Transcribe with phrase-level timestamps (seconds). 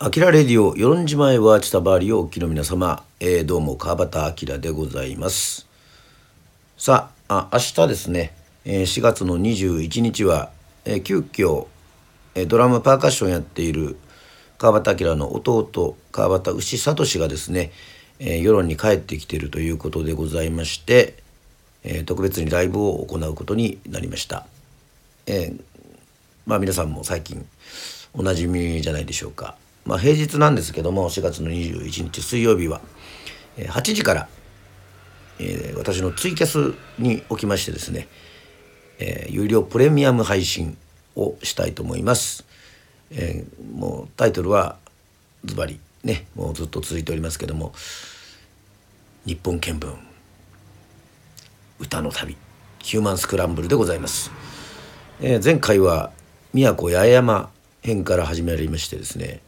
[0.00, 5.66] アキラレディオ与論島へはチタバーリをお聞きの皆様、えー、どうも川端明でございます。
[6.76, 8.32] さあ明日ですね、
[8.64, 10.52] えー、4月の21日は、
[10.84, 11.66] えー、急遽、
[12.36, 13.96] えー、ドラムパーカッションやっている
[14.56, 17.72] 川端明の弟川端牛聡がですね、
[18.20, 21.16] えー、世論に帰ってきているということでございまして、
[21.82, 24.46] えー、特別にライブを行うことになりました、
[25.26, 25.60] えー、
[26.46, 27.44] まあ皆さんも最近
[28.14, 29.56] おなじみじゃないでしょうか。
[29.88, 32.82] まあ、平日なんですけども4月の21日水曜日は
[33.56, 34.28] 8時から、
[35.40, 38.06] えー、私のツイキャスにおきましてですね、
[38.98, 40.76] えー、有料プレミアム配信
[41.16, 42.44] をしたいと思います。
[43.10, 44.76] えー、もうタイトルは
[45.46, 47.72] ズバリねもうずっと続いておりますけども
[49.24, 49.96] 「日本見聞
[51.78, 52.36] 歌の旅
[52.80, 54.30] ヒューマンスクランブル」でございます。
[55.22, 56.12] えー、前回は
[56.52, 57.50] 宮古八重山
[57.80, 59.40] 編から始まりましてですね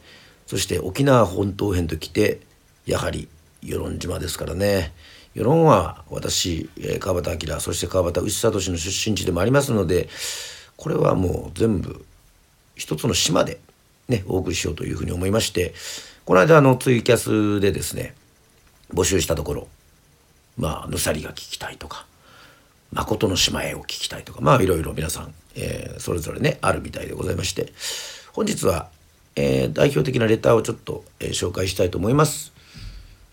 [0.50, 2.40] そして沖縄本島編ときて
[2.84, 3.28] やはり
[3.62, 4.92] 与論島ですからね。
[5.36, 10.08] 与論は私川端明そして川端牛聡の出身地でもありますので
[10.76, 12.04] これはもう全部
[12.74, 13.60] 一つの島で
[14.08, 15.72] ねお送りしようというふうに思いまして
[16.24, 18.16] この間あのツイキャスでですね
[18.92, 19.68] 募集したところ
[20.58, 22.06] まあぬさりが聞きたいとか
[22.92, 27.72] 誠の島へを聞きたいとかまあいろいろ皆さん、えー、それぞれねあるみたいでございまして
[28.32, 28.88] 本日は
[29.36, 32.52] えー、代表的なレターをちょっと、えー、紹介したいと思います。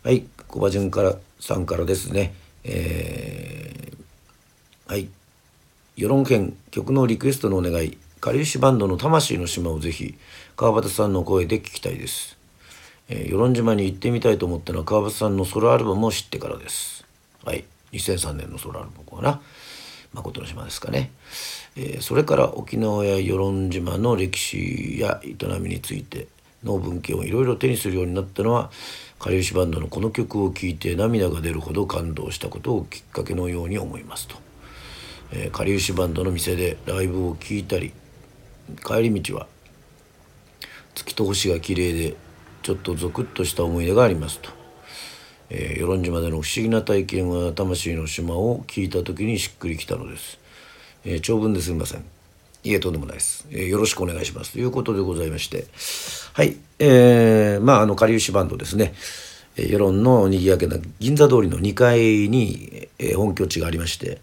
[0.04, 2.34] はい、小葉潤からさんからですね。
[2.64, 5.10] えー、はい。
[5.96, 7.98] 世論編曲のリクエストのお願い。
[8.20, 10.16] かりゆしバンドの魂の島をぜひ
[10.56, 12.38] 川端さんの声で聞きたいです。
[13.10, 17.06] えー、与論島に行ってみたいと思ったのは川端さんのソロアルバムを知ってからです。
[17.44, 17.64] はい。
[17.94, 19.42] 2003年のソロアルバムかな。
[20.18, 21.12] 誠の島ですかね。
[21.76, 26.28] えー、それから沖縄や与論島の歴史や営みについて
[26.64, 28.72] の文献をいろいろ手にするようになったのは
[29.20, 34.36] かりゆしバンドのこの曲を聴いて涙が出るほど感動したことをきっかけのように思いますと。
[35.32, 37.92] えー、かりゆしバンドの店でライブを聴いたり
[38.86, 39.48] 帰り道は
[40.96, 42.16] 月と星が綺麗で
[42.64, 44.50] ちょっとゾクッとした思い出がありますと。
[45.50, 50.40] えー、与論島での不思議な体験は魂の島を聞いた時にしっくりきたのです。
[51.06, 52.04] えー、長文ですみません。
[52.64, 53.48] いえ、とんでもないです。
[53.52, 54.54] えー、よろしくお願いします。
[54.54, 55.68] ということでございまして。
[56.34, 56.58] はい。
[56.80, 58.94] えー、まあ、あの、かりゆしバンドですね。
[59.56, 62.00] 世論の賑やけな銀座通りの2階
[62.30, 64.20] に、えー、本拠地がありまして、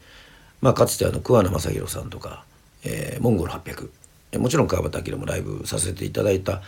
[0.61, 2.45] まあ、かつてあの、桑名正宏さんとか、
[2.85, 3.89] えー、モンゴル800、
[4.33, 6.63] え、もちろん川端明もライブさせていただいた、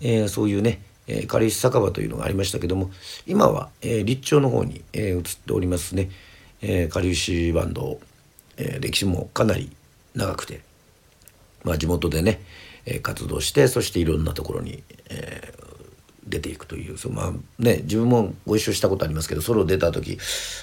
[0.00, 2.90] えー、そういうね、えー、かりゆし酒場というのがありましたけども、
[3.26, 6.10] 今は、えー、立町の方に、えー、移っておりますね、
[6.62, 7.98] えー、かりゆしバンド
[8.58, 9.70] えー、歴史もかなり
[10.14, 10.60] 長くて、
[11.64, 12.40] まあ、地元でね、
[12.84, 20.18] えー、活動してそしていろんなところに、えー、出ていくというそまあね自分もご一緒したことありますけどソロ出た時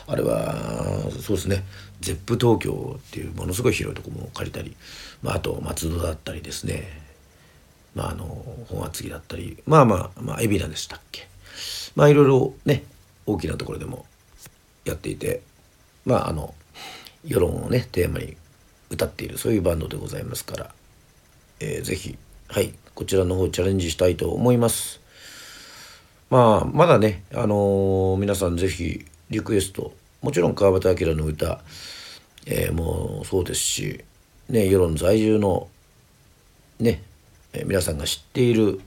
[0.07, 1.63] あれはそうですね
[2.01, 4.75] ZEP 東京っていうものすごい広いとこも借りたり、
[5.23, 7.04] まあ、あと松戸だったりですね。
[7.95, 8.25] まああの
[8.69, 11.28] 本厚木だったりまあまあまあ海老名でしたっけ。
[11.95, 12.83] まあいろいろね
[13.25, 14.06] 大きなところでも
[14.83, 15.41] やっていて
[16.05, 16.53] まああの
[17.25, 18.35] 世論をねテーマに
[18.89, 20.75] 歌っているそういうバンドでございますから、
[21.59, 22.17] えー、ぜひ
[22.47, 25.01] はいこちらの方チャレンジしたいと思います。
[26.29, 31.61] まあまだねあのー、皆さんぜひリクエストもちろん川端明の歌、
[32.45, 34.03] えー、もうそうですし
[34.50, 35.67] ね世論在住の
[36.79, 37.01] ね、
[37.55, 38.81] えー、皆さんが知っている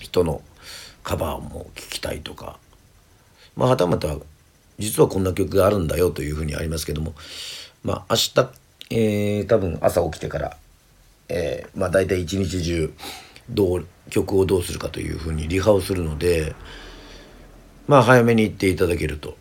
[0.00, 0.42] 人の
[1.04, 2.58] カバーも聴きたいとか。
[3.56, 4.16] まあはたまた
[4.78, 7.14] 実はこんな曲があるんだよというふうにありますけども。
[7.84, 8.50] まあ明日、
[8.90, 10.56] えー、多分朝起きてから、
[11.28, 12.92] えー、まあ大体一日中
[13.48, 16.54] どう曲をどうするかというふうにリハをするので
[17.86, 19.36] まあ早めに行っていただけると。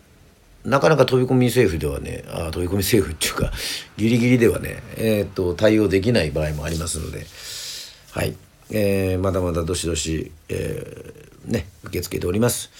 [0.65, 3.53] なかなか飛び込み政府ではねあ飛び込み政府っていうか
[3.95, 7.25] ギリギリではね、えー、と対応できない場合もありますので。
[8.11, 8.35] はい、
[8.71, 12.71] えー、まだまだどしどし、えー、ね受け付けております。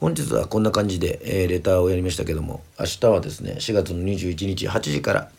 [0.00, 5.30] 本日はこんな感じで、えー、レターをやりましたけども明日はですね4月の21日8時から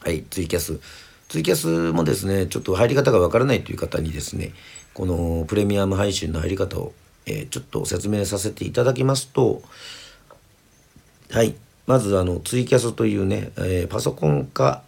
[0.00, 0.80] はいツイキャス
[1.28, 4.52] ツイキャスもですねちょっと入り方がわからないという方にですね
[4.92, 6.94] このプレミアム配信の入り方を、
[7.26, 9.62] えー、ちょっと説明させていただきますと
[11.30, 11.54] はい
[11.86, 14.82] まずあのツイキャスというね、えー、パソコンか、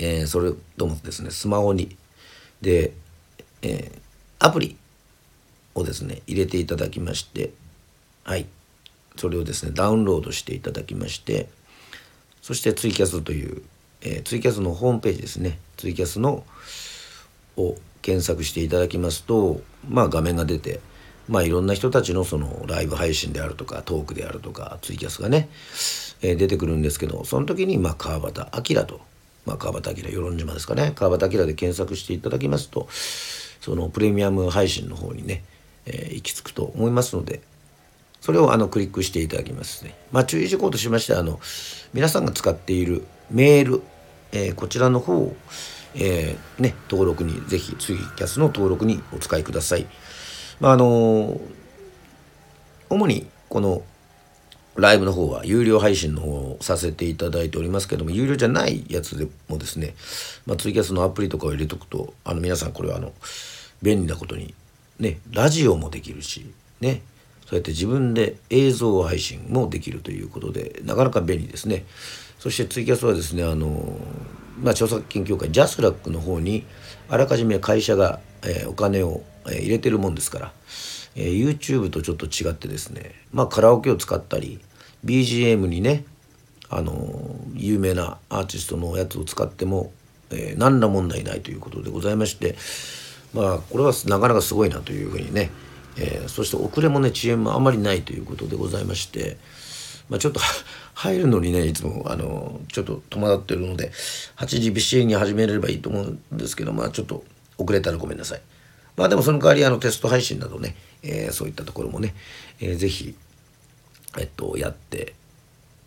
[0.00, 1.96] えー、それともですねスマホに
[2.62, 2.92] で、
[3.62, 3.90] え
[4.38, 4.76] アプリ
[5.74, 7.50] をですね入れていただきまして
[8.24, 8.46] はい。
[9.16, 11.48] それをですねダウンロードしていただきまして
[12.40, 13.62] そしてツイキャスという、
[14.02, 15.58] えー、ツイキャスのホームページですね。
[15.76, 16.44] ツイキャスの
[17.56, 20.80] を検索していただきますと、まあ、画面が出て、
[21.28, 25.48] まあ、いろんな人たちのそのライブ配信であるとかトークであるとかツイキャスがね、
[26.22, 29.00] えー、出てくるんですけどその時にまあ川端明と、
[29.48, 32.86] まあ、川端明与論島ですかね川端明で検索していただきますと
[33.60, 35.42] そのプレミアム配信の方にね、
[35.86, 37.40] えー、行き着くと思いますので
[38.20, 39.94] それをあのクリックしていただきますね。
[40.10, 41.40] まあ、注意事項としましてあの
[41.94, 43.82] 皆さんが使っているメール、
[44.32, 45.36] えー、こちらの方を、
[45.94, 49.86] えー、ね、登録にぜひツイキャスの登録にお使いください。
[50.60, 51.40] まあ、あの
[52.90, 53.82] 主にこの
[54.80, 59.94] ライブの方は有料配信の方をさせていただいておりますけども有料じゃないやつでもですね、
[60.46, 63.12] まあ、ツイキャスのアプリとかを入れとくとあの皆さんこれはあの
[63.82, 64.54] 便利なことに
[64.98, 67.02] ねラジオもできるしね
[67.48, 71.84] そうやって自分で映像配信もできるということでなかなか便利ですね。
[72.38, 73.98] そしてツイキャスはですねあの、
[74.60, 76.66] まあ、著作権協会ジャスラックの方に
[77.08, 80.52] あらかじめ会社が、えー、お金を、えー、入れてるもんですから、
[81.16, 84.60] え、YouTube とちょっと違ってですねまあカラオケを使ったり
[85.04, 86.04] BGM にね
[86.70, 89.92] あの有名なアーティストのやつを使っても、
[90.30, 92.56] えー、何ら問題ないということでございまして
[93.32, 95.50] まあこれはなかなかすごいなというふうにね
[96.00, 99.36] えー、そして遅れもね遅延もあまりないということでございまして、
[100.08, 100.40] まあ、ちょっと
[100.94, 103.90] 入るのにねいつもあのちょっと戸惑ってるので
[104.36, 107.24] 8時ビシに始めればいいと思うんですけどまあちょっと
[107.58, 108.40] 遅れたらごめんなさい。
[108.96, 112.14] まあでもその代わりあのテスト配信などね、えー、そういったところもね、
[112.60, 113.14] えー、ぜひ、
[114.16, 115.14] えっと、やって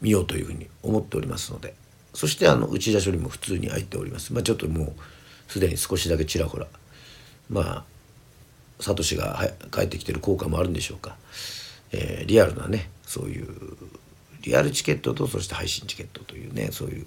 [0.02, 1.74] みようというふうに思っておりますので。
[2.14, 4.34] そしてあの内田処理も普通に入っております。
[4.34, 4.94] まあ、ちょっともう
[5.52, 6.68] すでに少しだけちらほら
[7.50, 7.84] まあ
[8.80, 9.40] サトシが
[9.72, 11.16] 帰ってきてる効果もあるんでしょうか、
[11.92, 13.48] えー、リアルなねそういう
[14.42, 17.06] リアルチケットとそして配信チケットというねそういう、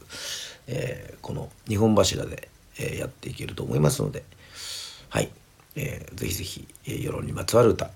[0.69, 4.25] えー、この2本柱で、えー、やっていけると思いますので。
[5.11, 5.31] はい、
[5.77, 7.91] えー、ぜひぜひ、えー、世論にまつわる歌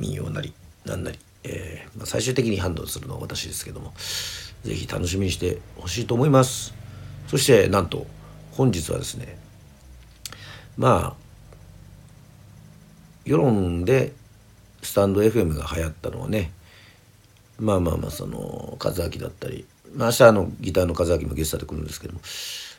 [0.00, 0.52] 民謡なり
[0.84, 3.92] 何なり、えーまあ、最終的に判断するのは私ですけども
[4.64, 6.74] ぜひ楽しみにしてほしいと思います。
[7.28, 8.06] そしてなんと
[8.52, 9.38] 本日はですね
[10.76, 11.20] まあ
[13.24, 14.12] 世論で
[14.82, 16.50] スタンド FM が流行ったのはね
[17.58, 19.64] まあまあまあその和明だったり、
[19.94, 22.20] まあ、明日あのギターの和明もゲストで来るんですけども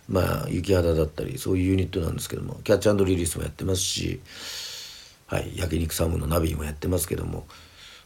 [0.09, 4.19] まあ雪肌だったりそういうユニットなんですけどもキャッチリリースもやってますし、
[5.27, 7.45] はい、焼肉サムのナビもやってますけども、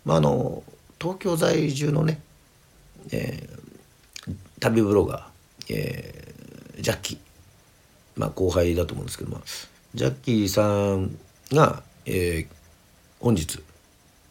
[0.06, 0.63] まあ、あの
[1.02, 2.22] 東京在住のね、
[3.12, 7.18] えー、旅ブロガー、えー、ジャッキー、
[8.16, 9.42] まあ、後輩だと思うんですけども
[9.94, 11.18] ジャッキーさん
[11.54, 12.56] がえー、
[13.19, 13.60] 本日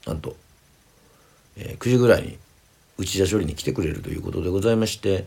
[0.07, 0.37] なんと、
[1.57, 2.39] えー、9時ぐらいに
[2.99, 5.27] 内田処理に来てくれるということでございまして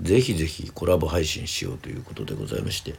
[0.00, 2.94] ぜひぜひコラボ配信しようということでございまして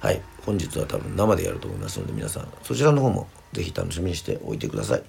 [0.00, 5.02] はい本日は多分生でやると思いますので皆さんそちらの方もぜひ楽しみにしておいてください。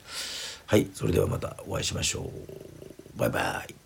[0.70, 2.32] はいそれではまたお会いしましょ
[3.16, 3.18] う。
[3.18, 3.79] バイバイ。